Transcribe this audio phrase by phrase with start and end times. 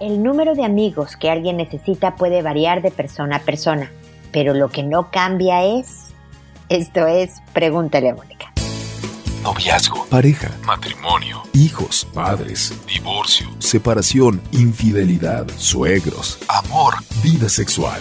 [0.00, 3.92] El número de amigos que alguien necesita puede variar de persona a persona,
[4.32, 6.06] pero lo que no cambia es...
[6.70, 8.50] Esto es Pregúntale a Mónica.
[9.42, 18.00] Noviazgo, pareja, matrimonio, hijos, padres, divorcio, separación, infidelidad, suegros, amor, vida sexual.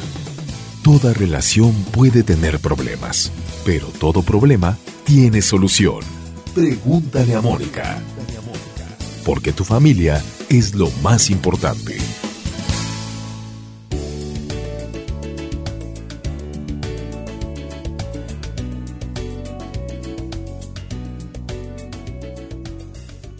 [0.84, 3.30] Toda relación puede tener problemas,
[3.66, 6.00] pero todo problema tiene solución.
[6.54, 8.02] Pregúntale a Mónica.
[9.30, 11.96] Porque tu familia es lo más importante.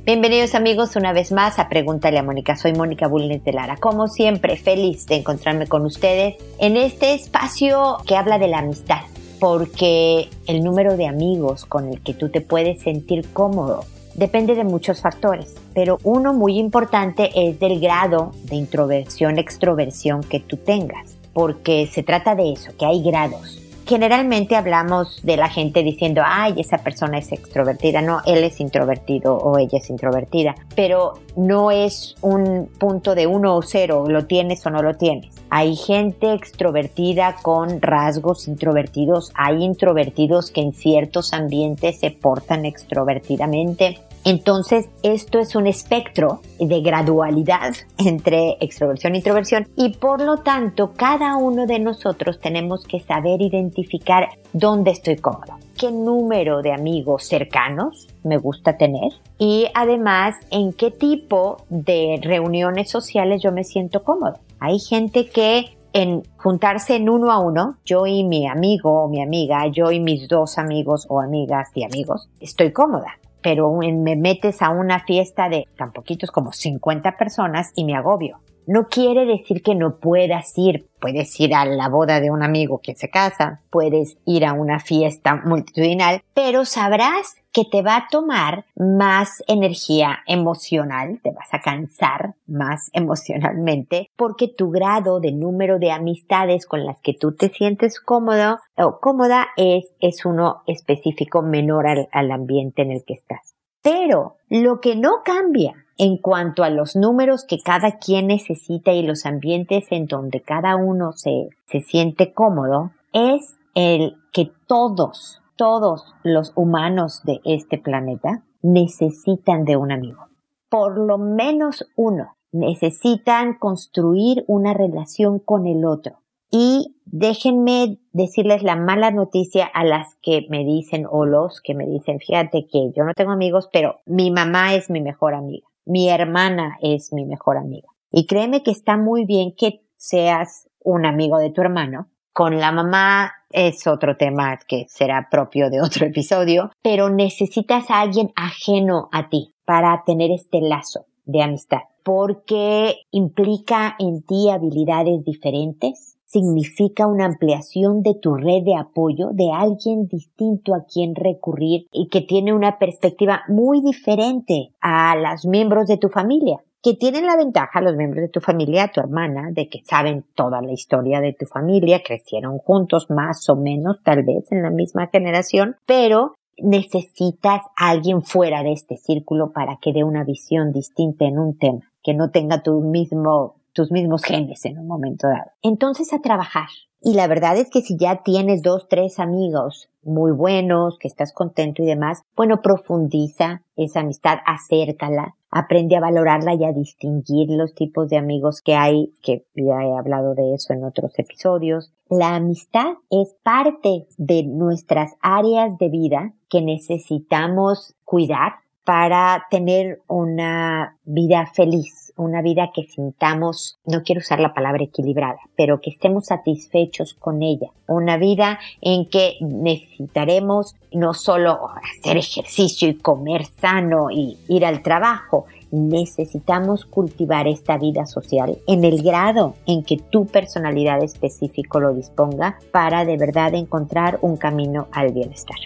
[0.06, 2.56] Bienvenidos amigos una vez más a Pregúntale a Mónica.
[2.56, 3.76] Soy Mónica Bulnes de Lara.
[3.78, 9.02] Como siempre, feliz de encontrarme con ustedes en este espacio que habla de la amistad.
[9.40, 13.86] Porque el número de amigos con el que tú te puedes sentir cómodo
[14.20, 20.42] depende de muchos factores, pero uno muy importante es del grado de introversión, extroversión que
[20.42, 23.62] tú tengas, porque se trata de eso, que hay grados.
[23.88, 29.36] Generalmente hablamos de la gente diciendo, ay, esa persona es extrovertida, no, él es introvertido
[29.36, 34.64] o ella es introvertida, pero no es un punto de uno o cero, lo tienes
[34.66, 35.34] o no lo tienes.
[35.50, 43.98] Hay gente extrovertida con rasgos introvertidos, hay introvertidos que en ciertos ambientes se portan extrovertidamente,
[44.26, 50.92] entonces, esto es un espectro de gradualidad entre extroversión e introversión y por lo tanto,
[50.96, 57.24] cada uno de nosotros tenemos que saber identificar dónde estoy cómodo, qué número de amigos
[57.26, 64.04] cercanos me gusta tener y además en qué tipo de reuniones sociales yo me siento
[64.04, 64.40] cómodo.
[64.60, 69.24] Hay gente que en juntarse en uno a uno, yo y mi amigo o mi
[69.24, 74.62] amiga, yo y mis dos amigos o amigas y amigos, estoy cómoda pero me metes
[74.62, 78.40] a una fiesta de tan poquitos como 50 personas y me agobio.
[78.72, 80.86] No quiere decir que no puedas ir.
[81.02, 84.80] Puedes ir a la boda de un amigo que se casa, puedes ir a una
[84.80, 91.62] fiesta multitudinal, pero sabrás que te va a tomar más energía emocional, te vas a
[91.62, 97.50] cansar más emocionalmente, porque tu grado de número de amistades con las que tú te
[97.50, 103.16] sientes cómodo o cómoda es, es uno específico menor al, al ambiente en el que
[103.16, 103.56] estás.
[103.82, 109.04] Pero lo que no cambia en cuanto a los números que cada quien necesita y
[109.04, 116.16] los ambientes en donde cada uno se, se siente cómodo, es el que todos, todos
[116.24, 120.28] los humanos de este planeta necesitan de un amigo.
[120.70, 122.36] Por lo menos uno.
[122.52, 126.22] Necesitan construir una relación con el otro.
[126.50, 131.86] Y déjenme decirles la mala noticia a las que me dicen o los que me
[131.86, 136.08] dicen, fíjate que yo no tengo amigos, pero mi mamá es mi mejor amiga mi
[136.08, 137.90] hermana es mi mejor amiga.
[138.12, 142.08] Y créeme que está muy bien que seas un amigo de tu hermano.
[142.32, 148.02] Con la mamá es otro tema que será propio de otro episodio, pero necesitas a
[148.02, 155.26] alguien ajeno a ti para tener este lazo de amistad, porque implica en ti habilidades
[155.26, 161.88] diferentes, significa una ampliación de tu red de apoyo de alguien distinto a quien recurrir
[161.92, 167.26] y que tiene una perspectiva muy diferente a los miembros de tu familia que tienen
[167.26, 171.20] la ventaja los miembros de tu familia, tu hermana, de que saben toda la historia
[171.20, 176.36] de tu familia, crecieron juntos más o menos, tal vez en la misma generación, pero
[176.58, 181.58] necesitas a alguien fuera de este círculo para que dé una visión distinta en un
[181.58, 185.52] tema, que no tenga tu mismo tus mismos genes en un momento dado.
[185.62, 186.68] Entonces a trabajar.
[187.02, 191.32] Y la verdad es que si ya tienes dos, tres amigos muy buenos, que estás
[191.32, 197.74] contento y demás, bueno, profundiza esa amistad, acércala, aprende a valorarla y a distinguir los
[197.74, 201.94] tipos de amigos que hay, que ya he hablado de eso en otros episodios.
[202.10, 208.56] La amistad es parte de nuestras áreas de vida que necesitamos cuidar
[208.90, 215.40] para tener una vida feliz, una vida que sintamos, no quiero usar la palabra equilibrada,
[215.56, 217.70] pero que estemos satisfechos con ella.
[217.88, 221.70] Una vida en que necesitaremos no solo
[222.00, 228.84] hacer ejercicio y comer sano y ir al trabajo, necesitamos cultivar esta vida social en
[228.84, 234.88] el grado en que tu personalidad específico lo disponga para de verdad encontrar un camino
[234.92, 235.58] al bienestar.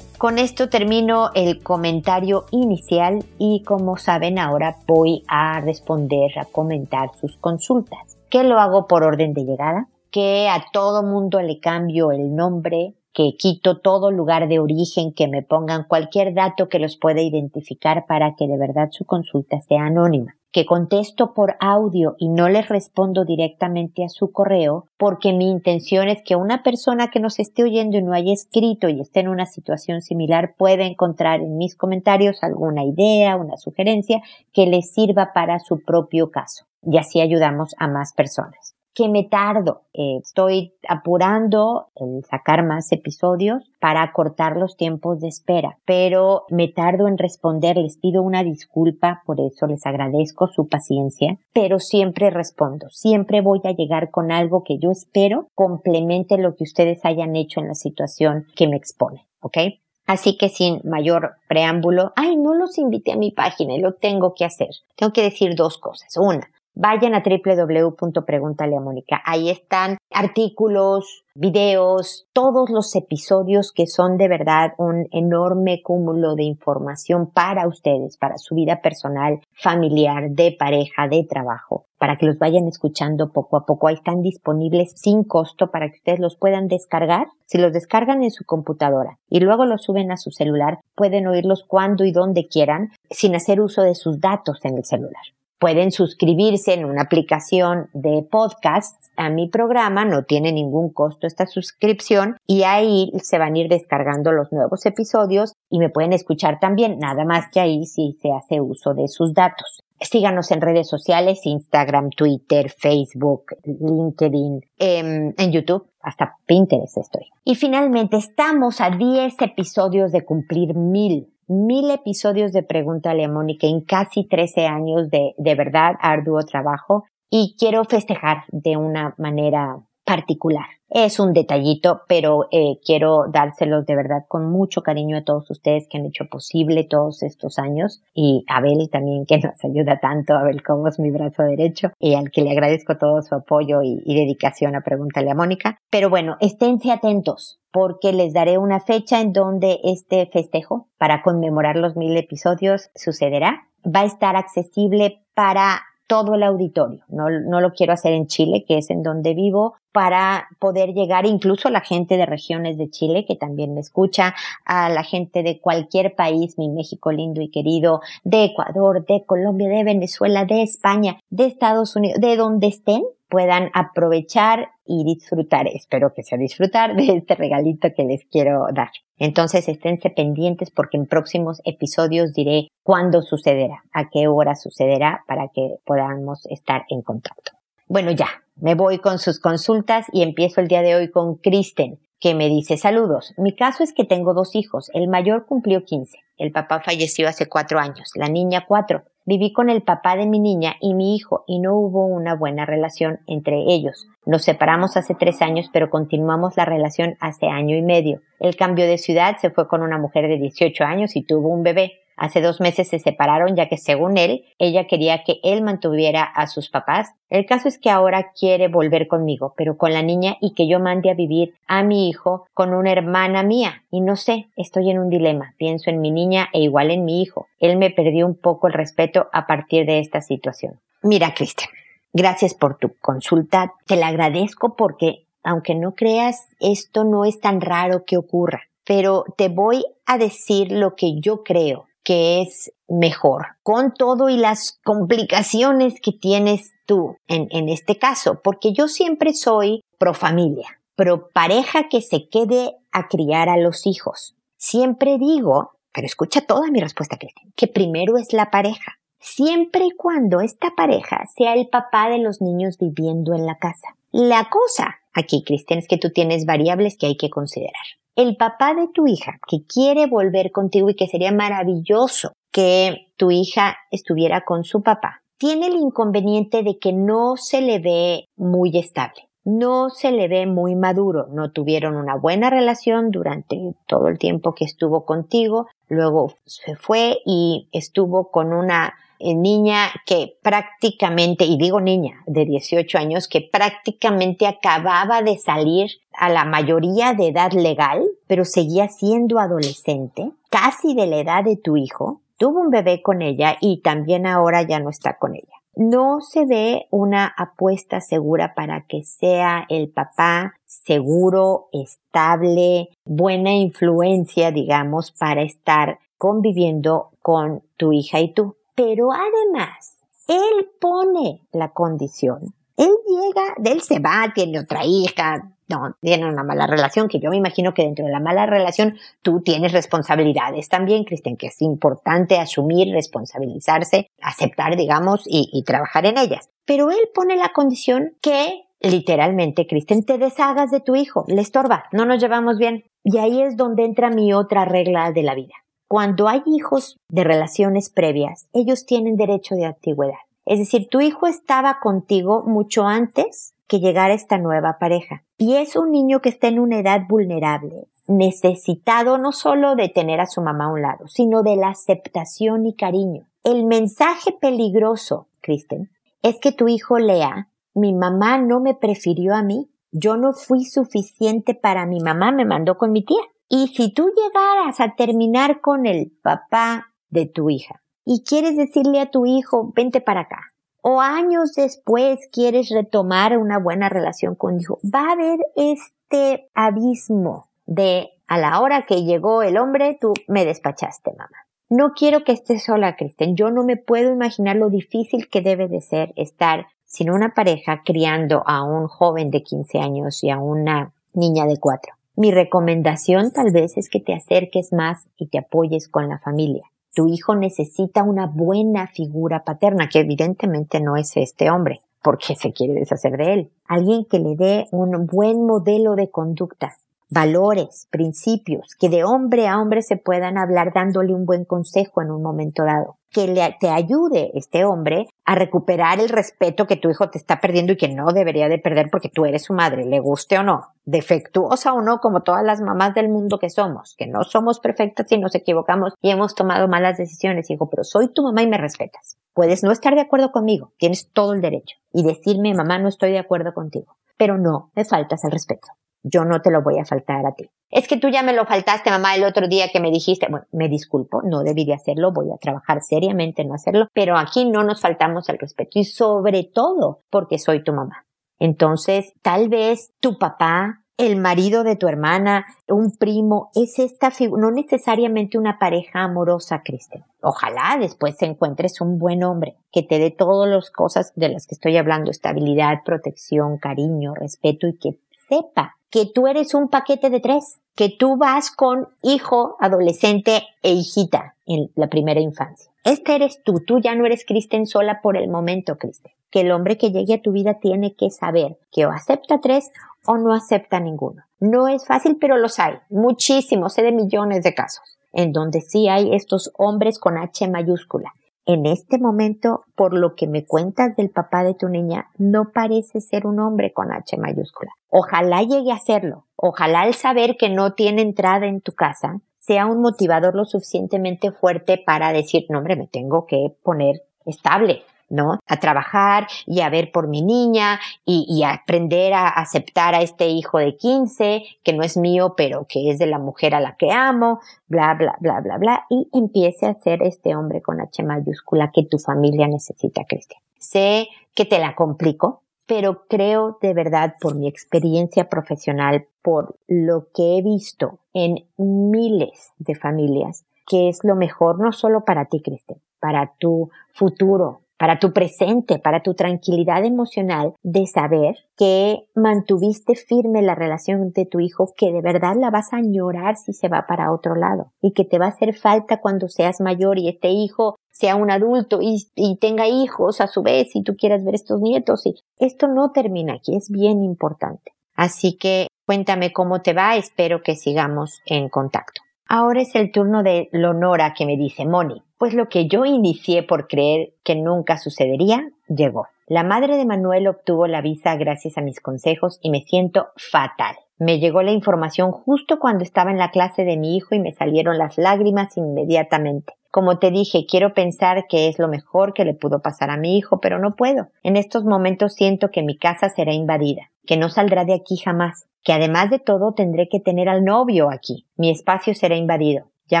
[0.24, 7.10] Con esto termino el comentario inicial y como saben ahora voy a responder, a comentar
[7.20, 8.16] sus consultas.
[8.30, 9.88] ¿Qué lo hago por orden de llegada?
[10.10, 15.28] Que a todo mundo le cambio el nombre, que quito todo lugar de origen, que
[15.28, 19.84] me pongan cualquier dato que los pueda identificar para que de verdad su consulta sea
[19.84, 25.50] anónima que contesto por audio y no les respondo directamente a su correo, porque mi
[25.50, 29.18] intención es que una persona que nos esté oyendo y no haya escrito y esté
[29.18, 34.22] en una situación similar pueda encontrar en mis comentarios alguna idea, una sugerencia
[34.52, 36.66] que les sirva para su propio caso.
[36.84, 39.82] Y así ayudamos a más personas que me tardo.
[39.92, 46.68] Eh, estoy apurando el sacar más episodios para cortar los tiempos de espera, pero me
[46.68, 47.76] tardo en responder.
[47.76, 52.88] Les pido una disculpa por eso, les agradezco su paciencia, pero siempre respondo.
[52.90, 57.60] Siempre voy a llegar con algo que yo espero complemente lo que ustedes hayan hecho
[57.60, 59.26] en la situación que me expone.
[59.40, 59.58] ¿Ok?
[60.06, 64.44] Así que sin mayor preámbulo, ay, no los invité a mi página lo tengo que
[64.44, 64.68] hacer.
[64.96, 66.16] Tengo que decir dos cosas.
[66.16, 69.22] Una, vayan a www.preguntaleamónica.
[69.24, 76.44] Ahí están artículos, videos, todos los episodios que son de verdad un enorme cúmulo de
[76.44, 82.38] información para ustedes, para su vida personal, familiar, de pareja, de trabajo, para que los
[82.38, 83.88] vayan escuchando poco a poco.
[83.88, 87.26] Ahí están disponibles sin costo para que ustedes los puedan descargar.
[87.46, 91.64] Si los descargan en su computadora y luego los suben a su celular, pueden oírlos
[91.66, 95.22] cuando y donde quieran sin hacer uso de sus datos en el celular
[95.58, 101.46] pueden suscribirse en una aplicación de podcast a mi programa, no tiene ningún costo esta
[101.46, 106.58] suscripción y ahí se van a ir descargando los nuevos episodios y me pueden escuchar
[106.60, 109.80] también, nada más que ahí si se hace uso de sus datos.
[110.00, 117.28] Síganos en redes sociales, Instagram, Twitter, Facebook, LinkedIn, em, en YouTube, hasta Pinterest estoy.
[117.44, 123.66] Y finalmente estamos a 10 episodios de cumplir mil mil episodios de Pregúntale a Mónica
[123.66, 129.78] en casi 13 años de, de verdad arduo trabajo y quiero festejar de una manera
[130.04, 130.66] particular.
[130.88, 135.88] Es un detallito, pero eh, quiero dárselos de verdad con mucho cariño a todos ustedes
[135.88, 140.62] que han hecho posible todos estos años y Abel también que nos ayuda tanto, Abel
[140.62, 144.14] como es mi brazo derecho y al que le agradezco todo su apoyo y, y
[144.14, 145.78] dedicación a Pregúntale a Mónica.
[145.90, 151.74] Pero bueno, esténse atentos porque les daré una fecha en donde este festejo para conmemorar
[151.74, 153.66] los mil episodios sucederá.
[153.84, 157.02] Va a estar accesible para todo el auditorio.
[157.08, 161.24] No, no lo quiero hacer en Chile, que es en donde vivo, para poder llegar
[161.24, 165.44] incluso a la gente de regiones de Chile, que también me escucha, a la gente
[165.44, 170.62] de cualquier país, mi México lindo y querido, de Ecuador, de Colombia, de Venezuela, de
[170.62, 176.96] España, de Estados Unidos, de donde estén, puedan aprovechar y disfrutar, espero que sea disfrutar
[176.96, 178.90] de este regalito que les quiero dar.
[179.16, 185.50] Entonces esténse pendientes porque en próximos episodios diré cuándo sucederá, a qué hora sucederá para
[185.54, 187.52] que podamos estar en contacto.
[187.86, 191.98] Bueno, ya, me voy con sus consultas y empiezo el día de hoy con Kristen,
[192.18, 193.34] que me dice saludos.
[193.36, 194.90] Mi caso es que tengo dos hijos.
[194.94, 196.18] El mayor cumplió 15.
[196.38, 199.04] El papá falleció hace cuatro años, la niña cuatro.
[199.26, 202.64] Viví con el papá de mi niña y mi hijo y no hubo una buena
[202.64, 204.06] relación entre ellos.
[204.24, 208.22] Nos separamos hace tres años, pero continuamos la relación hace año y medio.
[208.40, 211.62] El cambio de ciudad se fue con una mujer de 18 años y tuvo un
[211.62, 212.03] bebé.
[212.16, 216.46] Hace dos meses se separaron ya que según él, ella quería que él mantuviera a
[216.46, 217.10] sus papás.
[217.28, 220.78] El caso es que ahora quiere volver conmigo, pero con la niña y que yo
[220.78, 223.82] mande a vivir a mi hijo con una hermana mía.
[223.90, 225.54] Y no sé, estoy en un dilema.
[225.58, 227.48] Pienso en mi niña e igual en mi hijo.
[227.58, 230.80] Él me perdió un poco el respeto a partir de esta situación.
[231.02, 231.70] Mira, Cristian,
[232.12, 233.74] gracias por tu consulta.
[233.86, 238.62] Te la agradezco porque, aunque no creas, esto no es tan raro que ocurra.
[238.86, 244.36] Pero te voy a decir lo que yo creo que es mejor, con todo y
[244.36, 250.80] las complicaciones que tienes tú en, en este caso, porque yo siempre soy pro familia,
[250.94, 254.34] pro pareja que se quede a criar a los hijos.
[254.56, 259.90] Siempre digo, pero escucha toda mi respuesta, Cristian, que primero es la pareja, siempre y
[259.96, 263.96] cuando esta pareja sea el papá de los niños viviendo en la casa.
[264.12, 267.72] La cosa aquí, Cristian, es que tú tienes variables que hay que considerar
[268.16, 273.30] el papá de tu hija que quiere volver contigo y que sería maravilloso que tu
[273.30, 278.78] hija estuviera con su papá, tiene el inconveniente de que no se le ve muy
[278.78, 283.56] estable, no se le ve muy maduro, no tuvieron una buena relación durante
[283.86, 290.36] todo el tiempo que estuvo contigo, luego se fue y estuvo con una niña que
[290.42, 297.14] prácticamente, y digo niña de 18 años, que prácticamente acababa de salir a la mayoría
[297.14, 302.60] de edad legal, pero seguía siendo adolescente, casi de la edad de tu hijo, tuvo
[302.60, 305.54] un bebé con ella y también ahora ya no está con ella.
[305.76, 314.52] No se ve una apuesta segura para que sea el papá seguro, estable, buena influencia,
[314.52, 318.56] digamos, para estar conviviendo con tu hija y tú.
[318.74, 319.96] Pero además,
[320.28, 322.54] Él pone la condición.
[322.76, 327.30] Él llega, él se va, tiene otra hija, no, tiene una mala relación, que yo
[327.30, 331.62] me imagino que dentro de la mala relación tú tienes responsabilidades también, Cristian, que es
[331.62, 336.50] importante asumir, responsabilizarse, aceptar, digamos, y, y trabajar en ellas.
[336.64, 341.84] Pero él pone la condición que literalmente, Cristian, te deshagas de tu hijo, le estorba,
[341.92, 342.84] no nos llevamos bien.
[343.02, 345.54] Y ahí es donde entra mi otra regla de la vida.
[345.94, 350.18] Cuando hay hijos de relaciones previas, ellos tienen derecho de antigüedad.
[350.44, 355.22] Es decir, tu hijo estaba contigo mucho antes que llegara esta nueva pareja.
[355.38, 360.18] Y es un niño que está en una edad vulnerable, necesitado no solo de tener
[360.18, 363.28] a su mamá a un lado, sino de la aceptación y cariño.
[363.44, 369.44] El mensaje peligroso, Kristen, es que tu hijo lea, mi mamá no me prefirió a
[369.44, 373.22] mí, yo no fui suficiente para mi mamá, me mandó con mi tía.
[373.48, 379.00] Y si tú llegaras a terminar con el papá de tu hija y quieres decirle
[379.00, 380.40] a tu hijo, vente para acá,
[380.82, 386.50] o años después quieres retomar una buena relación con tu hijo, va a haber este
[386.54, 391.46] abismo de a la hora que llegó el hombre, tú me despachaste, mamá.
[391.68, 393.36] No quiero que estés sola, Kristen.
[393.36, 397.82] Yo no me puedo imaginar lo difícil que debe de ser estar sin una pareja
[397.84, 401.93] criando a un joven de 15 años y a una niña de 4.
[402.16, 406.62] Mi recomendación tal vez es que te acerques más y te apoyes con la familia.
[406.94, 412.52] Tu hijo necesita una buena figura paterna, que evidentemente no es este hombre, porque se
[412.52, 413.50] quiere deshacer de él.
[413.66, 416.76] Alguien que le dé un buen modelo de conducta,
[417.10, 422.12] valores, principios, que de hombre a hombre se puedan hablar dándole un buen consejo en
[422.12, 422.96] un momento dado.
[423.14, 427.40] Que le, te ayude este hombre a recuperar el respeto que tu hijo te está
[427.40, 430.42] perdiendo y que no debería de perder porque tú eres su madre, le guste o
[430.42, 434.58] no, defectuosa o no, como todas las mamás del mundo que somos, que no somos
[434.58, 438.48] perfectas y nos equivocamos y hemos tomado malas decisiones, hijo, pero soy tu mamá y
[438.48, 439.16] me respetas.
[439.32, 443.12] Puedes no estar de acuerdo conmigo, tienes todo el derecho y decirme, mamá, no estoy
[443.12, 445.68] de acuerdo contigo, pero no me faltas el respeto
[446.04, 447.50] yo no te lo voy a faltar a ti.
[447.70, 450.46] Es que tú ya me lo faltaste, mamá, el otro día que me dijiste, bueno,
[450.52, 454.44] me disculpo, no debí de hacerlo, voy a trabajar seriamente en no hacerlo, pero aquí
[454.44, 458.06] no nos faltamos el respeto y sobre todo porque soy tu mamá.
[458.38, 464.42] Entonces, tal vez tu papá, el marido de tu hermana, un primo, es esta figura,
[464.42, 467.04] no necesariamente una pareja amorosa, Cristian.
[467.22, 471.46] Ojalá después te encuentres un buen hombre que te dé todas las cosas de las
[471.46, 477.08] que estoy hablando, estabilidad, protección, cariño, respeto y que sepa que tú eres un paquete
[477.08, 482.68] de tres, que tú vas con hijo, adolescente e hijita en la primera infancia.
[482.82, 486.10] Este eres tú, tú ya no eres Kristen sola por el momento, Kristen.
[486.32, 489.70] Que el hombre que llegue a tu vida tiene que saber que o acepta tres
[490.04, 491.22] o no acepta ninguno.
[491.38, 492.74] No es fácil, pero los hay.
[492.90, 498.12] Muchísimos, sé de millones de casos en donde sí hay estos hombres con H mayúscula
[498.46, 503.00] en este momento, por lo que me cuentas del papá de tu niña, no parece
[503.00, 504.72] ser un hombre con H mayúscula.
[504.88, 506.26] Ojalá llegue a serlo.
[506.36, 511.30] Ojalá el saber que no tiene entrada en tu casa sea un motivador lo suficientemente
[511.30, 514.82] fuerte para decir, no hombre, me tengo que poner estable.
[515.08, 515.38] ¿No?
[515.46, 520.02] A trabajar y a ver por mi niña y, y, a aprender a aceptar a
[520.02, 523.60] este hijo de 15 que no es mío, pero que es de la mujer a
[523.60, 527.80] la que amo, bla, bla, bla, bla, bla, y empiece a ser este hombre con
[527.80, 530.40] H mayúscula que tu familia necesita, Cristian.
[530.58, 537.08] Sé que te la complico, pero creo de verdad por mi experiencia profesional, por lo
[537.14, 542.40] que he visto en miles de familias, que es lo mejor no solo para ti,
[542.40, 549.94] Cristian, para tu futuro, para tu presente, para tu tranquilidad emocional de saber que mantuviste
[549.94, 553.68] firme la relación de tu hijo, que de verdad la vas a añorar si se
[553.68, 557.08] va para otro lado y que te va a hacer falta cuando seas mayor y
[557.08, 559.06] este hijo sea un adulto y,
[559.40, 563.34] tenga hijos a su vez y tú quieras ver estos nietos y esto no termina
[563.34, 564.72] aquí, es bien importante.
[564.96, 569.02] Así que cuéntame cómo te va, espero que sigamos en contacto.
[569.28, 573.42] Ahora es el turno de Lonora que me dice, Moni, pues lo que yo inicié
[573.42, 576.06] por creer que nunca sucedería, llegó.
[576.26, 580.74] La madre de Manuel obtuvo la visa gracias a mis consejos y me siento fatal.
[580.96, 584.32] Me llegó la información justo cuando estaba en la clase de mi hijo y me
[584.32, 586.54] salieron las lágrimas inmediatamente.
[586.70, 590.16] Como te dije, quiero pensar que es lo mejor que le pudo pasar a mi
[590.16, 591.08] hijo, pero no puedo.
[591.22, 595.44] En estos momentos siento que mi casa será invadida, que no saldrá de aquí jamás,
[595.62, 598.24] que además de todo tendré que tener al novio aquí.
[598.38, 599.66] Mi espacio será invadido.
[599.88, 600.00] Ya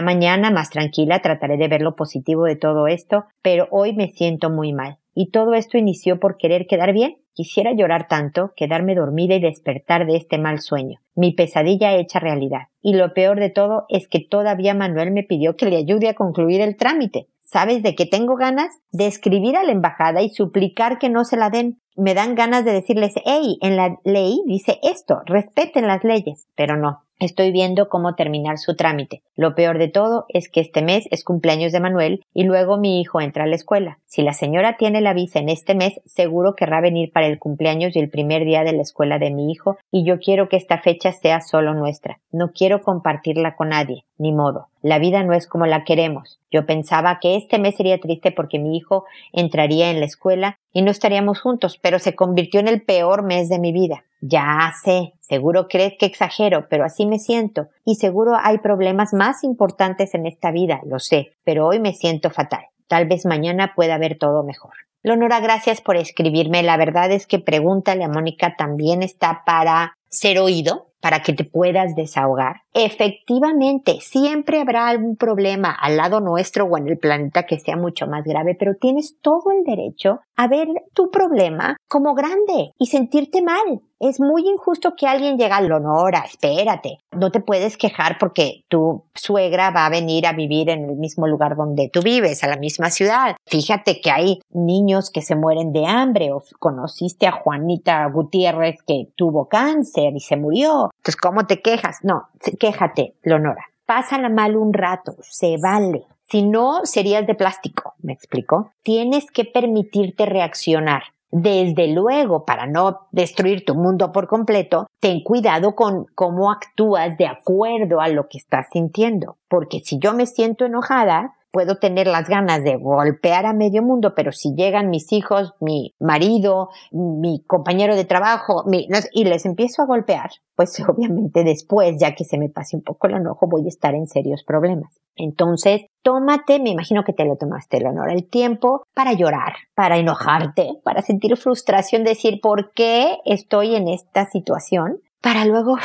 [0.00, 4.50] mañana, más tranquila, trataré de ver lo positivo de todo esto, pero hoy me siento
[4.50, 4.98] muy mal.
[5.14, 7.18] Y todo esto inició por querer quedar bien.
[7.34, 11.00] Quisiera llorar tanto, quedarme dormida y despertar de este mal sueño.
[11.14, 12.68] Mi pesadilla hecha realidad.
[12.80, 16.14] Y lo peor de todo es que todavía Manuel me pidió que le ayude a
[16.14, 17.28] concluir el trámite.
[17.44, 18.70] ¿Sabes de qué tengo ganas?
[18.90, 21.78] De escribir a la embajada y suplicar que no se la den.
[21.96, 26.76] Me dan ganas de decirles, hey, en la ley dice esto, respeten las leyes, pero
[26.76, 27.03] no.
[27.20, 29.22] Estoy viendo cómo terminar su trámite.
[29.36, 33.00] Lo peor de todo es que este mes es cumpleaños de Manuel y luego mi
[33.00, 33.98] hijo entra a la escuela.
[34.04, 37.94] Si la señora tiene la visa en este mes, seguro querrá venir para el cumpleaños
[37.94, 40.78] y el primer día de la escuela de mi hijo y yo quiero que esta
[40.78, 42.18] fecha sea solo nuestra.
[42.32, 44.68] No quiero compartirla con nadie, ni modo.
[44.82, 46.40] La vida no es como la queremos.
[46.50, 50.82] Yo pensaba que este mes sería triste porque mi hijo entraría en la escuela y
[50.82, 54.04] no estaríamos juntos, pero se convirtió en el peor mes de mi vida.
[54.26, 59.44] Ya sé, seguro crees que exagero, pero así me siento, y seguro hay problemas más
[59.44, 62.64] importantes en esta vida, lo sé, pero hoy me siento fatal.
[62.88, 64.72] Tal vez mañana pueda ver todo mejor.
[65.02, 66.62] Leonora, gracias por escribirme.
[66.62, 71.44] La verdad es que Pregúntale a Mónica también está para ser oído, para que te
[71.44, 72.62] puedas desahogar.
[72.72, 78.06] Efectivamente, siempre habrá algún problema al lado nuestro o en el planeta que sea mucho
[78.06, 83.42] más grave, pero tienes todo el derecho a ver tu problema como grande y sentirte
[83.42, 83.82] mal.
[84.00, 86.98] Es muy injusto que alguien llegue a Leonora, espérate.
[87.12, 91.26] No te puedes quejar porque tu suegra va a venir a vivir en el mismo
[91.26, 93.36] lugar donde tú vives, a la misma ciudad.
[93.46, 99.08] Fíjate que hay niños que se mueren de hambre o conociste a Juanita Gutiérrez que
[99.16, 100.90] tuvo cáncer y se murió.
[100.96, 101.98] Entonces, ¿cómo te quejas?
[102.02, 103.64] No, quéjate, Leonora.
[103.86, 106.06] Pásala mal un rato, se vale.
[106.30, 108.70] Si no, serías de plástico, me explico.
[108.82, 111.02] Tienes que permitirte reaccionar.
[111.36, 117.26] Desde luego, para no destruir tu mundo por completo, ten cuidado con cómo actúas de
[117.26, 119.36] acuerdo a lo que estás sintiendo.
[119.48, 124.12] Porque si yo me siento enojada, puedo tener las ganas de golpear a medio mundo,
[124.16, 128.64] pero si llegan mis hijos, mi marido, mi compañero de trabajo,
[129.12, 133.06] y les empiezo a golpear, pues obviamente después, ya que se me pase un poco
[133.06, 135.00] el enojo, voy a estar en serios problemas.
[135.14, 140.80] Entonces, tómate, me imagino que te lo tomaste, Leonora, el tiempo para llorar, para enojarte,
[140.82, 145.76] para sentir frustración, decir por qué estoy en esta situación, para luego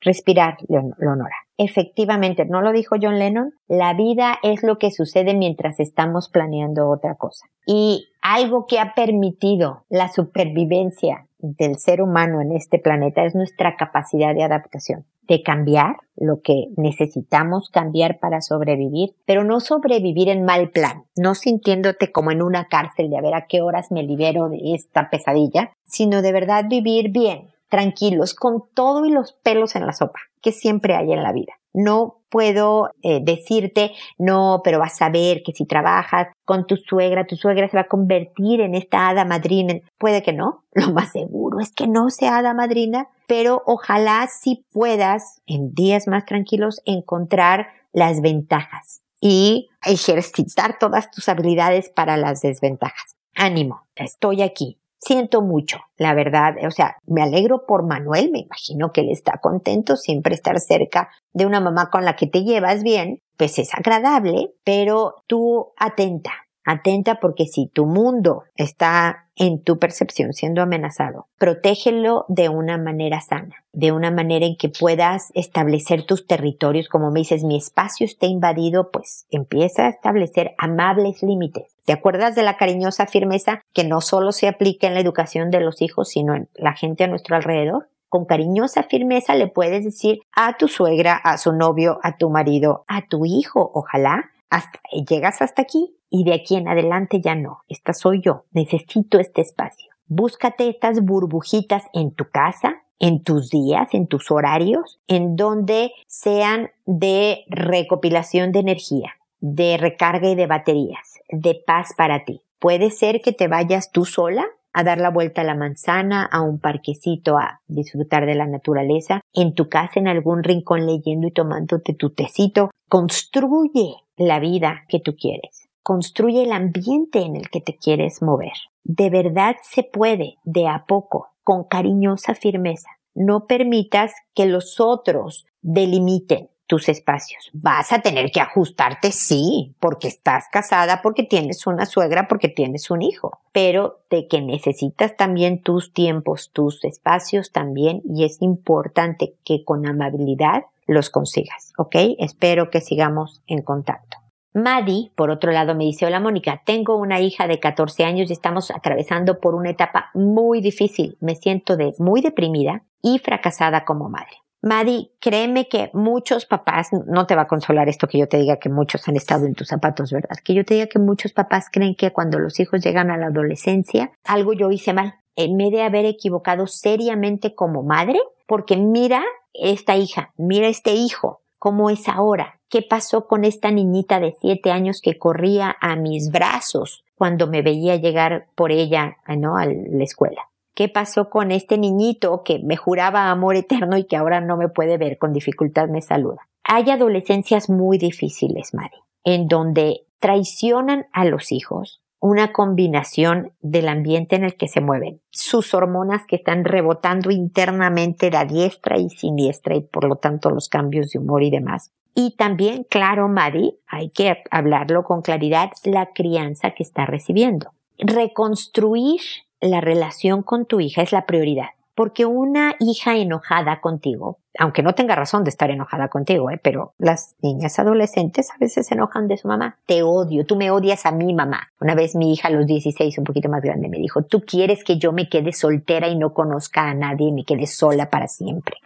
[0.00, 1.36] respirar, Leonora.
[1.56, 3.52] Efectivamente, ¿no lo dijo John Lennon?
[3.66, 7.46] La vida es lo que sucede mientras estamos planeando otra cosa.
[7.66, 13.76] Y algo que ha permitido la supervivencia del ser humano en este planeta es nuestra
[13.76, 20.44] capacidad de adaptación, de cambiar lo que necesitamos cambiar para sobrevivir, pero no sobrevivir en
[20.44, 24.02] mal plan, no sintiéndote como en una cárcel de a ver a qué horas me
[24.02, 29.76] libero de esta pesadilla, sino de verdad vivir bien, tranquilos, con todo y los pelos
[29.76, 31.54] en la sopa, que siempre hay en la vida.
[31.74, 37.26] No puedo eh, decirte, no, pero vas a ver que si trabajas con tu suegra,
[37.26, 39.74] tu suegra se va a convertir en esta hada madrina.
[39.98, 44.64] Puede que no, lo más seguro es que no sea hada madrina, pero ojalá si
[44.72, 52.40] puedas en días más tranquilos encontrar las ventajas y ejercitar todas tus habilidades para las
[52.40, 53.16] desventajas.
[53.34, 56.54] Ánimo, estoy aquí, siento mucho, la verdad.
[56.66, 61.08] O sea, me alegro por Manuel, me imagino que él está contento, siempre estar cerca
[61.32, 66.32] de una mamá con la que te llevas bien, pues es agradable, pero tú atenta,
[66.68, 73.22] atenta porque si tu mundo está en tu percepción siendo amenazado, protégelo de una manera
[73.22, 78.04] sana, de una manera en que puedas establecer tus territorios, como me dices, mi espacio
[78.04, 81.74] está invadido, pues empieza a establecer amables límites.
[81.86, 85.60] ¿Te acuerdas de la cariñosa firmeza que no solo se aplica en la educación de
[85.60, 87.88] los hijos, sino en la gente a nuestro alrededor?
[88.10, 92.84] Con cariñosa firmeza le puedes decir a tu suegra, a su novio, a tu marido,
[92.88, 97.62] a tu hijo, ojalá, hasta, llegas hasta aquí y de aquí en adelante ya no.
[97.68, 98.44] Esta soy yo.
[98.52, 99.92] Necesito este espacio.
[100.06, 106.70] Búscate estas burbujitas en tu casa, en tus días, en tus horarios, en donde sean
[106.86, 112.40] de recopilación de energía, de recarga y de baterías, de paz para ti.
[112.58, 116.40] Puede ser que te vayas tú sola a dar la vuelta a la manzana, a
[116.40, 121.32] un parquecito, a disfrutar de la naturaleza, en tu casa, en algún rincón leyendo y
[121.32, 122.70] tomándote tu tecito.
[122.88, 128.52] Construye la vida que tú quieres construye el ambiente en el que te quieres mover.
[128.84, 132.90] De verdad se puede, de a poco, con cariñosa firmeza.
[133.14, 137.50] No permitas que los otros delimiten tus espacios.
[137.52, 142.90] Vas a tener que ajustarte, sí, porque estás casada, porque tienes una suegra, porque tienes
[142.90, 149.34] un hijo, pero de que necesitas también tus tiempos, tus espacios también, y es importante
[149.44, 151.96] que con amabilidad los consigas, ¿ok?
[152.18, 154.18] Espero que sigamos en contacto.
[154.54, 158.32] Maddie, por otro lado, me dice, hola Mónica, tengo una hija de 14 años y
[158.32, 161.16] estamos atravesando por una etapa muy difícil.
[161.20, 164.36] Me siento de, muy deprimida y fracasada como madre.
[164.60, 168.56] Madi, créeme que muchos papás, no te va a consolar esto que yo te diga
[168.56, 170.36] que muchos han estado en tus zapatos, ¿verdad?
[170.42, 173.26] Que yo te diga que muchos papás creen que cuando los hijos llegan a la
[173.26, 175.14] adolescencia, algo yo hice mal.
[175.36, 179.22] En vez de haber equivocado seriamente como madre, porque mira
[179.54, 182.60] esta hija, mira este hijo, cómo es ahora.
[182.68, 187.62] ¿Qué pasó con esta niñita de siete años que corría a mis brazos cuando me
[187.62, 189.56] veía llegar por ella, ¿no?
[189.56, 190.48] A la escuela?
[190.78, 194.68] qué pasó con este niñito que me juraba amor eterno y que ahora no me
[194.68, 196.46] puede ver, con dificultad me saluda.
[196.62, 198.94] Hay adolescencias muy difíciles, Mari,
[199.24, 205.20] en donde traicionan a los hijos una combinación del ambiente en el que se mueven,
[205.30, 210.68] sus hormonas que están rebotando internamente de diestra y siniestra y por lo tanto los
[210.68, 211.92] cambios de humor y demás.
[212.14, 217.70] Y también, claro, Mari, hay que hablarlo con claridad, la crianza que está recibiendo.
[217.98, 219.20] Reconstruir
[219.60, 221.68] la relación con tu hija es la prioridad.
[221.94, 226.60] Porque una hija enojada contigo, aunque no tenga razón de estar enojada contigo, ¿eh?
[226.62, 229.78] pero las niñas adolescentes a veces se enojan de su mamá.
[229.86, 231.68] Te odio, tú me odias a mi mamá.
[231.80, 234.82] Una vez mi hija a los 16, un poquito más grande, me dijo, tú quieres
[234.82, 238.26] que yo me quede soltera y no conozca a nadie y me quede sola para
[238.26, 238.78] siempre.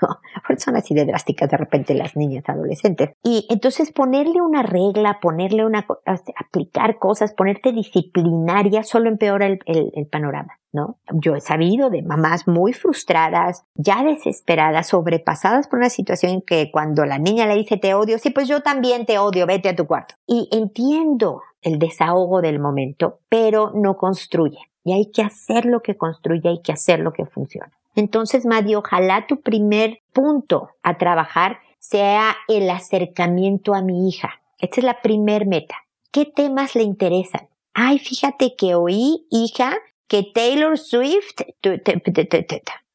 [0.58, 3.10] son así de drásticas de repente las niñas adolescentes.
[3.22, 5.86] Y entonces ponerle una regla, ponerle una,
[6.36, 10.58] aplicar cosas, ponerte disciplinaria solo empeora el, el, panorama.
[10.72, 10.98] ¿no?
[11.12, 17.04] Yo he sabido de mamás muy frustradas, ya desesperadas, sobrepasadas por una situación que cuando
[17.04, 19.86] la niña le dice te odio, sí, pues yo también te odio, vete a tu
[19.86, 20.16] cuarto.
[20.26, 24.58] Y entiendo el desahogo del momento, pero no construye.
[24.84, 27.72] Y hay que hacer lo que construye, hay que hacer lo que funciona.
[27.94, 34.40] Entonces, Madi, ojalá tu primer punto a trabajar sea el acercamiento a mi hija.
[34.58, 35.76] Esta es la primer meta.
[36.10, 37.48] ¿Qué temas le interesan?
[37.74, 39.76] Ay, fíjate que oí, hija,
[40.08, 41.40] que Taylor Swift,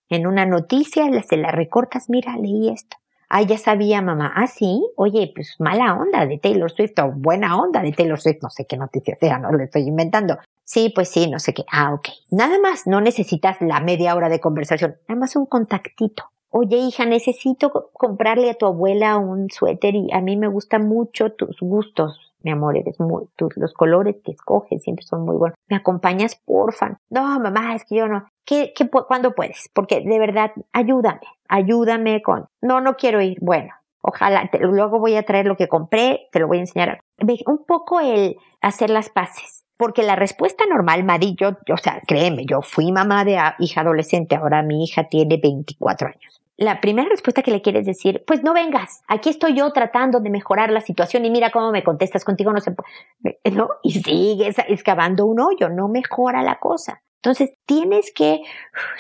[0.10, 2.98] en una noticia se la recortas, mira, leí esto.
[3.32, 4.34] Ay, ya sabía mamá.
[4.36, 4.84] Ah, sí.
[4.96, 8.40] Oye, pues mala onda de Taylor Swift o buena onda de Taylor Swift.
[8.42, 10.38] No sé qué noticia sea, no lo estoy inventando.
[10.70, 11.66] Sí, pues sí, no sé qué.
[11.72, 12.10] Ah, ok.
[12.30, 16.26] Nada más, no necesitas la media hora de conversación, nada más un contactito.
[16.52, 21.32] Oye, hija, necesito comprarle a tu abuela un suéter y a mí me gustan mucho
[21.32, 25.58] tus gustos, mi amor, eres muy, tus, los colores que escoges siempre son muy buenos.
[25.68, 27.00] ¿Me acompañas, porfa?
[27.10, 28.28] No, mamá, es que yo no.
[28.46, 29.72] ¿Qué, qué, cuándo puedes?
[29.74, 33.40] Porque de verdad, ayúdame, ayúdame con, no, no quiero ir.
[33.42, 37.00] Bueno, ojalá, luego voy a traer lo que compré, te lo voy a enseñar.
[37.48, 42.46] Un poco el hacer las paces porque la respuesta normal, Madi, yo, o sea, créeme,
[42.46, 46.42] yo fui mamá de hija adolescente, ahora mi hija tiene 24 años.
[46.58, 50.30] La primera respuesta que le quieres decir, pues no vengas, aquí estoy yo tratando de
[50.30, 53.70] mejorar la situación y mira cómo me contestas contigo, no se puede, ¿no?
[53.82, 57.02] Y sigues excavando un hoyo, no mejora la cosa.
[57.24, 58.42] Entonces, tienes que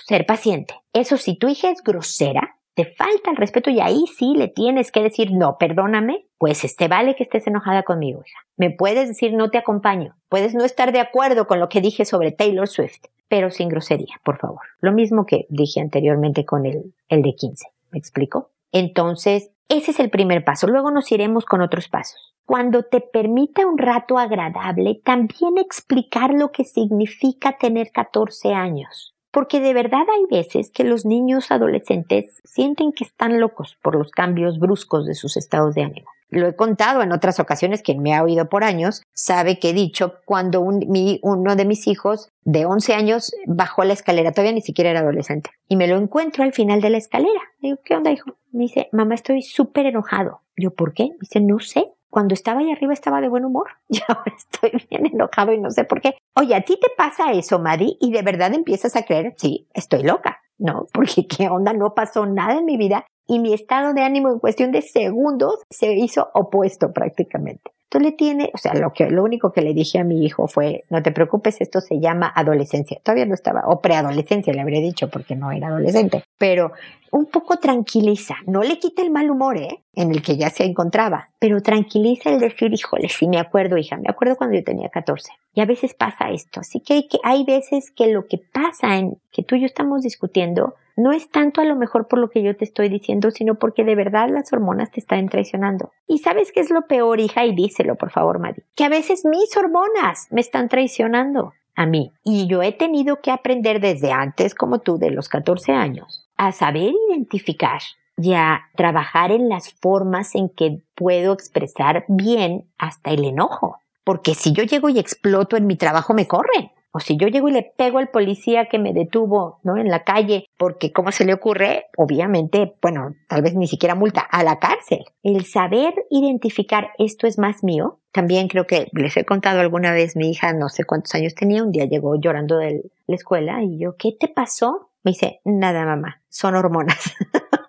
[0.06, 0.76] ser paciente.
[0.94, 4.90] Eso, si tu hija es grosera, te falta el respeto y ahí sí le tienes
[4.94, 8.40] que decir, no, perdóname, pues este vale que estés enojada conmigo, hija.
[8.56, 10.16] Me puedes decir, no te acompaño.
[10.30, 14.16] Puedes no estar de acuerdo con lo que dije sobre Taylor Swift, pero sin grosería,
[14.24, 14.62] por favor.
[14.80, 17.68] Lo mismo que dije anteriormente con el, el de 15.
[17.92, 18.52] ¿Me explico?
[18.72, 20.66] Entonces, ese es el primer paso.
[20.68, 22.34] Luego nos iremos con otros pasos.
[22.46, 29.18] Cuando te permita un rato agradable, también explicar lo que significa tener 14 años.
[29.32, 34.12] Porque de verdad hay veces que los niños adolescentes sienten que están locos por los
[34.12, 36.10] cambios bruscos de sus estados de ánimo.
[36.32, 39.74] Lo he contado en otras ocasiones, quien me ha oído por años sabe que he
[39.74, 44.92] dicho cuando uno de mis hijos de 11 años bajó la escalera, todavía ni siquiera
[44.92, 47.42] era adolescente, y me lo encuentro al final de la escalera.
[47.60, 48.36] Digo, ¿qué onda, hijo?
[48.52, 50.42] Me dice, mamá, estoy súper enojado.
[50.56, 51.10] Yo, ¿por qué?
[51.20, 55.06] dice, no sé, cuando estaba ahí arriba estaba de buen humor y ahora estoy bien
[55.08, 56.16] enojado y no sé por qué.
[56.36, 57.98] Oye, ¿a ti te pasa eso, Madi?
[58.00, 60.40] Y de verdad empiezas a creer, sí, estoy loca.
[60.58, 64.30] No, porque qué onda, no pasó nada en mi vida y mi estado de ánimo
[64.30, 67.72] en cuestión de segundos se hizo opuesto prácticamente.
[67.92, 70.48] Entonces le tiene, o sea, lo que, lo único que le dije a mi hijo
[70.48, 73.00] fue, no te preocupes, esto se llama adolescencia.
[73.02, 76.72] Todavía no estaba, o preadolescencia le habría dicho porque no era adolescente, pero
[77.12, 79.80] un poco tranquiliza, no le quita el mal humor, ¿eh?
[79.96, 83.98] En el que ya se encontraba, pero tranquiliza el decir, híjole, sí me acuerdo, hija,
[83.98, 85.32] me acuerdo cuando yo tenía 14.
[85.56, 88.98] Y a veces pasa esto, así que hay, que hay veces que lo que pasa
[88.98, 92.30] en que tú y yo estamos discutiendo no es tanto a lo mejor por lo
[92.30, 95.92] que yo te estoy diciendo, sino porque de verdad las hormonas te están traicionando.
[96.08, 99.24] Y sabes qué es lo peor, hija, y díselo, por favor, Mari, que a veces
[99.26, 102.12] mis hormonas me están traicionando a mí.
[102.24, 106.52] Y yo he tenido que aprender desde antes, como tú, de los 14 años, a
[106.52, 107.80] saber identificar
[108.18, 113.80] y a trabajar en las formas en que puedo expresar bien hasta el enojo.
[114.04, 116.72] Porque si yo llego y exploto en mi trabajo, me corren.
[116.92, 119.78] O si yo llego y le pego al policía que me detuvo, ¿no?
[119.78, 121.86] En la calle, porque ¿cómo se le ocurre?
[121.98, 125.06] Obviamente, bueno, tal vez ni siquiera multa, a la cárcel.
[125.22, 128.00] El saber identificar esto es más mío.
[128.12, 131.64] También creo que les he contado alguna vez, mi hija, no sé cuántos años tenía,
[131.64, 134.90] un día llegó llorando de la escuela y yo, ¿qué te pasó?
[135.04, 137.14] Me dice, nada, mamá, son hormonas.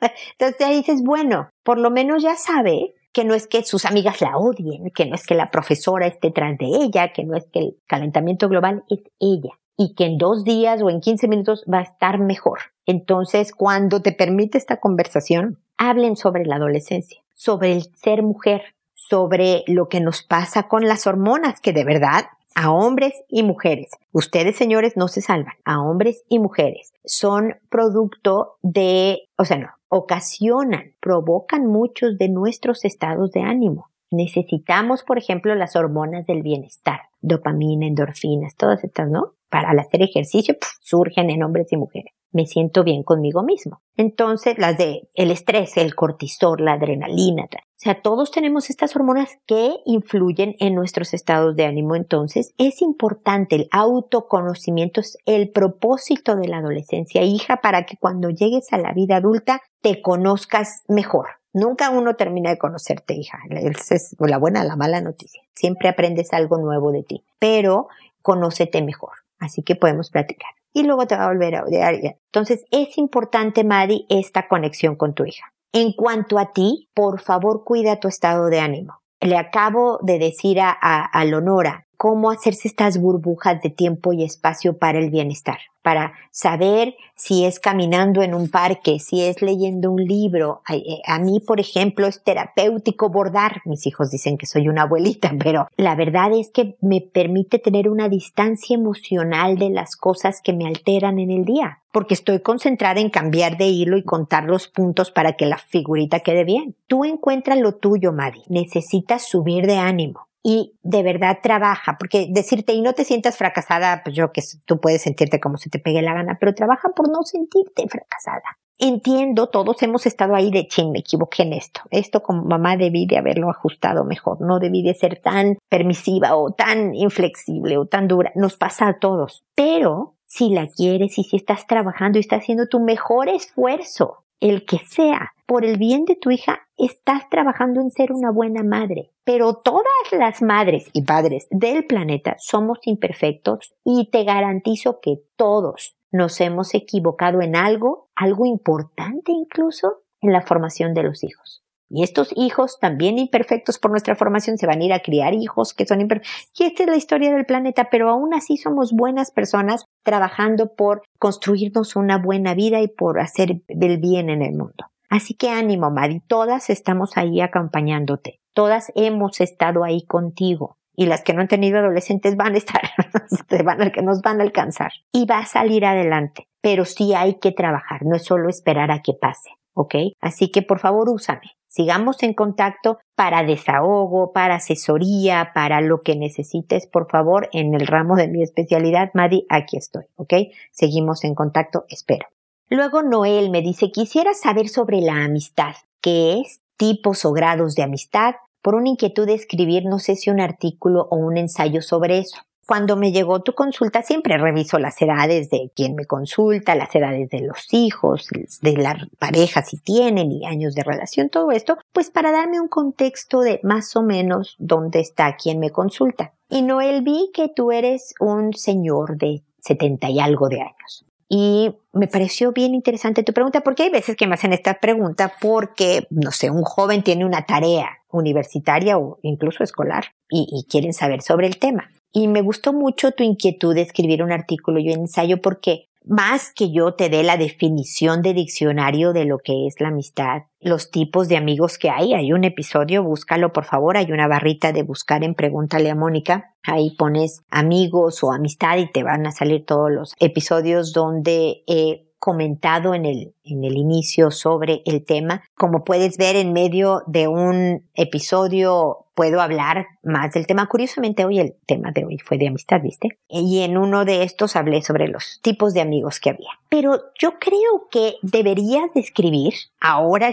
[0.39, 4.21] Entonces ahí dices, bueno, por lo menos ya sabe que no es que sus amigas
[4.21, 7.47] la odien, que no es que la profesora esté tras de ella, que no es
[7.53, 11.65] que el calentamiento global es ella y que en dos días o en 15 minutos
[11.73, 12.59] va a estar mejor.
[12.87, 18.63] Entonces, cuando te permite esta conversación, hablen sobre la adolescencia, sobre el ser mujer,
[18.95, 23.91] sobre lo que nos pasa con las hormonas, que de verdad a hombres y mujeres.
[24.13, 25.55] Ustedes, señores, no se salvan.
[25.65, 26.93] A hombres y mujeres.
[27.05, 33.91] Son producto de, o sea, no, ocasionan, provocan muchos de nuestros estados de ánimo.
[34.11, 39.35] Necesitamos, por ejemplo, las hormonas del bienestar, dopamina, endorfinas, todas estas, ¿no?
[39.51, 43.83] Para hacer ejercicio surgen en hombres y mujeres me siento bien conmigo mismo.
[43.97, 49.31] Entonces, las de el estrés, el cortisol, la adrenalina, o sea, todos tenemos estas hormonas
[49.47, 51.97] que influyen en nuestros estados de ánimo.
[51.97, 58.29] Entonces, es importante el autoconocimiento, es el propósito de la adolescencia, hija, para que cuando
[58.29, 61.29] llegues a la vida adulta te conozcas mejor.
[61.55, 63.39] Nunca uno termina de conocerte, hija.
[63.49, 65.43] Es la buena, la mala noticia.
[65.55, 67.89] Siempre aprendes algo nuevo de ti, pero
[68.23, 69.20] conócete mejor.
[69.41, 71.95] Así que podemos platicar y luego te va a volver a odiar.
[71.95, 75.53] Entonces es importante, Maddie, esta conexión con tu hija.
[75.73, 79.01] En cuanto a ti, por favor cuida tu estado de ánimo.
[79.21, 84.25] Le acabo de decir a, a, a Lonora cómo hacerse estas burbujas de tiempo y
[84.25, 89.91] espacio para el bienestar, para saber si es caminando en un parque, si es leyendo
[89.91, 90.63] un libro.
[90.73, 93.61] Eh, a, mí, por ejemplo, es terapéutico bordar.
[93.67, 97.87] Mis hijos dicen que soy una abuelita, pero la verdad es que me permite tener
[97.87, 103.03] una distancia emocional de las cosas que me alteran en el día, porque estoy concentrada
[103.03, 106.75] en cambiar de hilo y contar los puntos para que la figurita quede bien.
[106.87, 108.45] Tú encuentras lo tuyo, Maddie.
[108.49, 114.03] Necesitas subir de ánimo y de verdad trabaja, porque decirte y no te sientas fracasada,
[114.03, 117.09] pues yo que tú puedes sentirte como se te pegue la gana, pero trabaja por
[117.11, 118.59] no sentirte fracasada.
[118.79, 121.83] Entiendo, todos hemos estado ahí de ching, me equivoqué en esto.
[121.91, 126.53] Esto como mamá debí de haberlo ajustado mejor, no debí de ser tan permisiva o
[126.53, 128.33] tan inflexible o tan dura.
[128.35, 129.45] Nos pasa a todos.
[129.55, 134.65] Pero si la quieres y si estás trabajando y estás haciendo tu mejor esfuerzo, el
[134.65, 139.11] que sea, por el bien de tu hija, estás trabajando en ser una buena madre.
[139.25, 139.83] Pero todas
[140.13, 146.73] las madres y padres del planeta somos imperfectos y te garantizo que todos nos hemos
[146.75, 151.65] equivocado en algo, algo importante incluso, en la formación de los hijos.
[151.89, 155.75] Y estos hijos, también imperfectos por nuestra formación, se van a ir a criar hijos
[155.75, 156.49] que son imperfectos.
[156.61, 161.03] Y esta es la historia del planeta, pero aún así somos buenas personas trabajando por
[161.19, 164.85] construirnos una buena vida y por hacer el bien en el mundo.
[165.11, 170.79] Así que ánimo, Mari, todas estamos ahí acompañándote, todas hemos estado ahí contigo.
[170.95, 172.83] Y las que no han tenido adolescentes van a estar,
[173.65, 174.93] van que nos van a alcanzar.
[175.13, 176.47] Y va a salir adelante.
[176.61, 179.95] Pero sí hay que trabajar, no es solo esperar a que pase, ¿ok?
[180.21, 181.57] Así que por favor úsame.
[181.67, 187.87] Sigamos en contacto para desahogo, para asesoría, para lo que necesites, por favor, en el
[187.87, 190.35] ramo de mi especialidad, Madi, aquí estoy, ¿ok?
[190.71, 192.27] Seguimos en contacto, espero.
[192.73, 197.83] Luego Noel me dice, quisiera saber sobre la amistad, qué es, tipos o grados de
[197.83, 202.19] amistad, por una inquietud de escribir, no sé si un artículo o un ensayo sobre
[202.19, 202.39] eso.
[202.69, 207.29] Cuando me llegó tu consulta, siempre reviso las edades de quien me consulta, las edades
[207.31, 208.29] de los hijos,
[208.63, 212.69] de la pareja si tienen y años de relación, todo esto, pues para darme un
[212.69, 216.35] contexto de más o menos dónde está quien me consulta.
[216.49, 221.05] Y Noel vi que tú eres un señor de setenta y algo de años.
[221.33, 225.33] Y me pareció bien interesante tu pregunta, porque hay veces que me hacen esta pregunta
[225.41, 231.23] porque, no sé, un joven tiene una tarea universitaria o incluso escolar y, quieren saber
[231.23, 231.89] sobre el tema.
[232.13, 236.53] Y me gustó mucho tu inquietud de escribir un artículo y un ensayo porque más
[236.53, 240.91] que yo te dé la definición de diccionario de lo que es la amistad, los
[240.91, 244.83] tipos de amigos que hay, hay un episodio, búscalo por favor, hay una barrita de
[244.83, 249.65] buscar en Pregúntale a Mónica, ahí pones amigos o amistad y te van a salir
[249.65, 255.43] todos los episodios donde he comentado en el, en el inicio sobre el tema.
[255.57, 260.67] Como puedes ver en medio de un episodio puedo hablar más del tema.
[260.67, 263.19] Curiosamente, hoy el tema de hoy fue de amistad, ¿viste?
[263.29, 266.49] Y en uno de estos hablé sobre los tipos de amigos que había.
[266.71, 270.33] Pero yo creo que deberías describir ahora,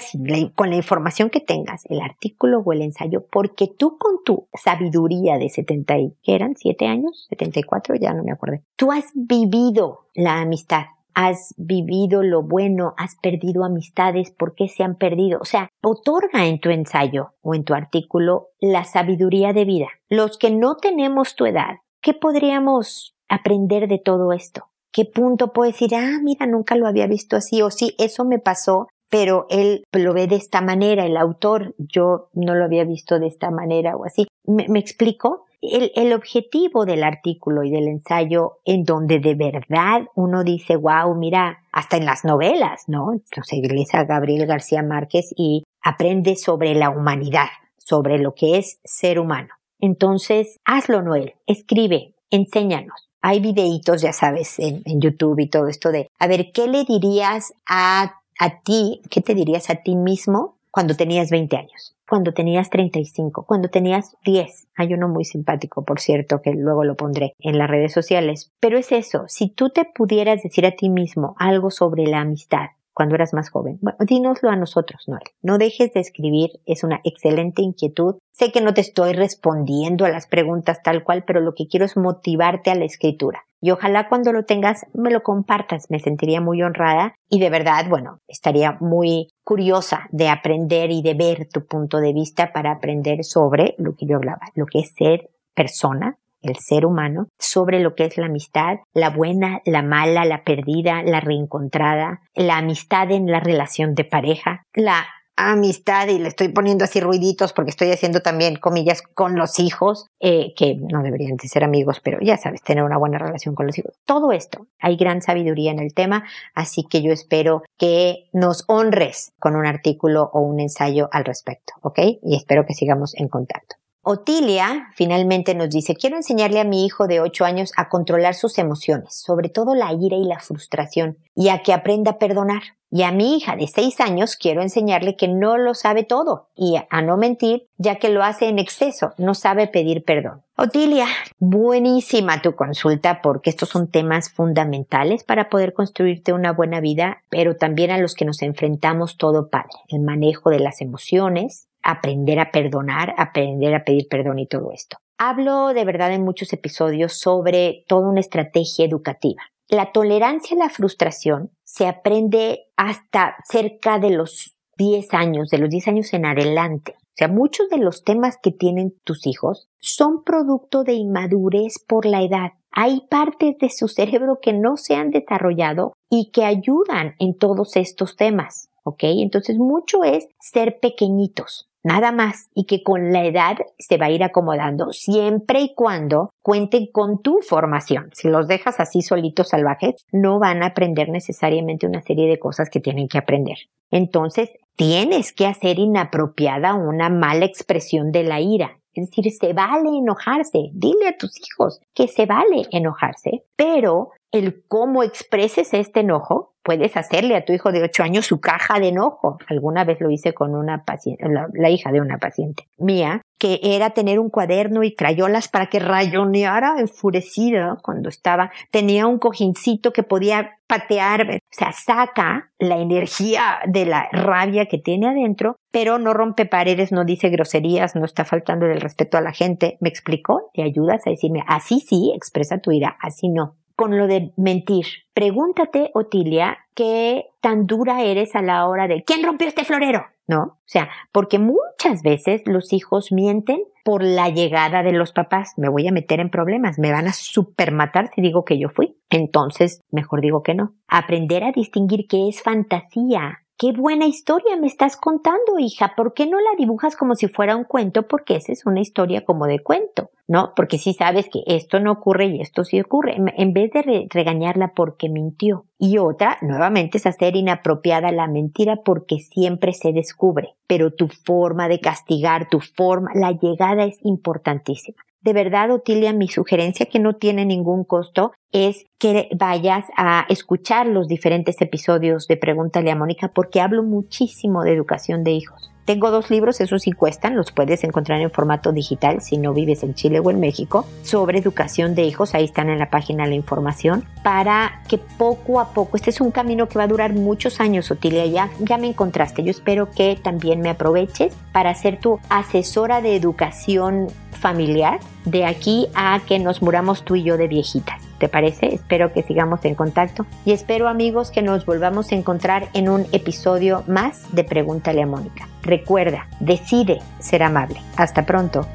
[0.55, 5.37] con la información que tengas, el artículo o el ensayo, porque tú con tu sabiduría
[5.37, 6.53] de 70 y, ¿qué eran?
[6.53, 7.27] ¿7 años?
[7.29, 7.99] ¿74?
[7.99, 8.59] Ya no me acuerdo.
[8.77, 10.85] Tú has vivido la amistad
[11.17, 15.39] has vivido lo bueno, has perdido amistades, ¿por qué se han perdido?
[15.41, 19.87] O sea, otorga en tu ensayo o en tu artículo la sabiduría de vida.
[20.09, 24.67] Los que no tenemos tu edad, ¿qué podríamos aprender de todo esto?
[24.91, 28.37] ¿Qué punto puedo decir, ah, mira, nunca lo había visto así o sí, eso me
[28.37, 33.17] pasó, pero él lo ve de esta manera, el autor, yo no lo había visto
[33.17, 34.27] de esta manera o así.
[34.45, 35.46] ¿Me, me explico?
[35.71, 41.63] El, objetivo del artículo y del ensayo en donde de verdad uno dice, wow, mira,
[41.71, 43.13] hasta en las novelas, ¿no?
[43.13, 49.19] Entonces, Iglesia Gabriel García Márquez y aprende sobre la humanidad, sobre lo que es ser
[49.19, 49.49] humano.
[49.79, 53.09] Entonces, hazlo, Noel, escribe, enséñanos.
[53.21, 56.83] Hay videitos, ya sabes, en, en YouTube y todo esto de, a ver, ¿qué le
[56.83, 61.96] dirías a, a ti, qué te dirías a ti mismo cuando tenías 20 años?
[62.07, 64.67] Cuando tenías 35, cuando tenías 10.
[64.75, 68.51] Hay uno muy simpático, por cierto, que luego lo pondré en las redes sociales.
[68.59, 72.67] Pero es eso, si tú te pudieras decir a ti mismo algo sobre la amistad,
[72.97, 73.77] cuando eras más joven.
[73.79, 75.21] Bueno, dínoslo a nosotros, Noel.
[75.43, 78.15] No dejes de escribir, es una excelente inquietud.
[78.31, 81.85] Sé que no te estoy respondiendo a las preguntas tal cual, pero lo que quiero
[81.85, 83.43] es motivarte a la escritura.
[83.61, 87.85] Y ojalá cuando lo tengas me lo compartas, me sentiría muy honrada y de verdad,
[87.87, 93.23] bueno, estaría muy curiosa de aprender y de ver tu punto de vista para aprender
[93.23, 96.17] sobre lo que yo hablaba, lo que es ser persona,
[96.49, 101.03] el ser humano, sobre lo que es la amistad, la buena, la mala, la perdida,
[101.03, 105.05] la reencontrada, la amistad en la relación de pareja, la
[105.37, 110.07] amistad y le estoy poniendo así ruiditos porque estoy haciendo también comillas con los hijos,
[110.19, 113.67] eh, que no deberían de ser amigos, pero ya sabes, tener una buena relación con
[113.67, 113.93] los hijos.
[114.05, 119.31] Todo esto, hay gran sabiduría en el tema, así que yo espero que nos honres
[119.39, 121.99] con un artículo o un ensayo al respecto, ¿ok?
[122.23, 123.75] Y espero que sigamos en contacto.
[124.09, 128.57] Otilia finalmente nos dice, quiero enseñarle a mi hijo de 8 años a controlar sus
[128.57, 132.61] emociones, sobre todo la ira y la frustración, y a que aprenda a perdonar.
[132.89, 136.77] Y a mi hija de 6 años quiero enseñarle que no lo sabe todo y
[136.89, 140.41] a no mentir, ya que lo hace en exceso, no sabe pedir perdón.
[140.55, 147.23] Otilia, buenísima tu consulta porque estos son temas fundamentales para poder construirte una buena vida,
[147.29, 152.37] pero también a los que nos enfrentamos todo padre, el manejo de las emociones, aprender
[152.39, 154.97] a perdonar, aprender a pedir perdón y todo esto.
[155.17, 159.41] Hablo de verdad en muchos episodios sobre toda una estrategia educativa.
[159.69, 165.69] La tolerancia a la frustración se aprende hasta cerca de los 10 años, de los
[165.69, 166.95] 10 años en adelante.
[166.97, 172.05] O sea, muchos de los temas que tienen tus hijos son producto de inmadurez por
[172.05, 172.51] la edad.
[172.71, 177.77] Hay partes de su cerebro que no se han desarrollado y que ayudan en todos
[177.77, 178.69] estos temas.
[178.83, 179.03] ¿Ok?
[179.03, 184.11] Entonces mucho es ser pequeñitos nada más, y que con la edad se va a
[184.11, 188.11] ir acomodando siempre y cuando cuenten con tu formación.
[188.13, 192.69] Si los dejas así solitos salvajes, no van a aprender necesariamente una serie de cosas
[192.69, 193.57] que tienen que aprender.
[193.89, 198.76] Entonces, tienes que hacer inapropiada una mala expresión de la ira.
[198.97, 200.69] Es decir, se vale enojarse.
[200.73, 206.97] Dile a tus hijos que se vale enojarse, pero el cómo expreses este enojo puedes
[206.97, 209.37] hacerle a tu hijo de 8 años su caja de enojo.
[209.47, 213.91] Alguna vez lo hice con una paciente, la, hija de una paciente mía, que era
[213.91, 220.03] tener un cuaderno y crayolas para que rayoneara enfurecida cuando estaba, tenía un cojincito que
[220.03, 226.13] podía patear, o sea, saca la energía de la rabia que tiene adentro, pero no
[226.13, 229.77] rompe paredes, no dice groserías, no está faltando el respeto a la gente.
[229.79, 230.49] ¿Me explicó?
[230.53, 233.55] ¿Te ayudas a decirme, así sí, expresa tu ira, así no?
[233.77, 234.87] Con lo de mentir.
[235.13, 240.07] Pregúntate, Otilia, qué tan dura eres a la hora de ¿quién rompió este florero?
[240.27, 240.41] ¿No?
[240.41, 245.53] O sea, porque muchas veces los hijos mienten por la llegada de los papás.
[245.57, 248.97] Me voy a meter en problemas, me van a supermatar si digo que yo fui.
[249.09, 250.73] Entonces, mejor digo que no.
[250.87, 255.93] Aprender a distinguir qué es fantasía Qué buena historia me estás contando, hija.
[255.97, 258.07] ¿Por qué no la dibujas como si fuera un cuento?
[258.07, 260.53] Porque esa es una historia como de cuento, ¿no?
[260.55, 264.73] Porque si sabes que esto no ocurre y esto sí ocurre, en vez de regañarla
[264.75, 265.65] porque mintió.
[265.79, 270.53] Y otra, nuevamente, es hacer inapropiada la mentira porque siempre se descubre.
[270.67, 276.27] Pero tu forma de castigar, tu forma, la llegada es importantísima de verdad, Otilia, mi
[276.27, 282.37] sugerencia que no tiene ningún costo es que vayas a escuchar los diferentes episodios de
[282.37, 285.71] Pregúntale a Mónica porque hablo muchísimo de educación de hijos.
[285.87, 289.83] Tengo dos libros, esos sí cuestan, los puedes encontrar en formato digital si no vives
[289.83, 293.35] en Chile o en México, sobre educación de hijos, ahí están en la página la
[293.35, 297.61] información, para que poco a poco, este es un camino que va a durar muchos
[297.61, 302.19] años, Otilia, ya, ya me encontraste, yo espero que también me aproveches para ser tu
[302.27, 304.07] asesora de educación
[304.37, 308.01] familiar de aquí a que nos muramos tú y yo de viejitas.
[308.19, 308.73] ¿Te parece?
[308.73, 313.05] Espero que sigamos en contacto y espero amigos que nos volvamos a encontrar en un
[313.11, 315.47] episodio más de Pregúntale a Mónica.
[315.61, 317.81] Recuerda, decide ser amable.
[317.95, 318.65] Hasta pronto.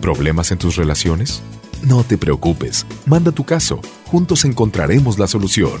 [0.00, 1.42] ¿Problemas en tus relaciones?
[1.82, 5.80] No te preocupes, manda tu caso, juntos encontraremos la solución